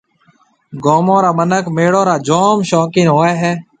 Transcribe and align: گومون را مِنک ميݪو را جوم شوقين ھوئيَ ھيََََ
گومون 0.83 1.19
را 1.23 1.31
مِنک 1.37 1.65
ميݪو 1.75 2.01
را 2.07 2.15
جوم 2.27 2.57
شوقين 2.69 3.07
ھوئيَ 3.13 3.33
ھيََََ 3.41 3.53